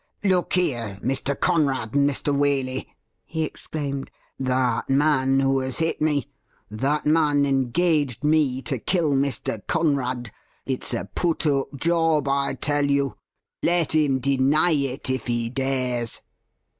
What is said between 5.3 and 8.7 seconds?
who has hit me— ^that man engaged me